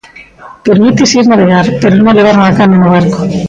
[0.67, 3.21] Permítese ir navegar, pero non levar unha cana no barco.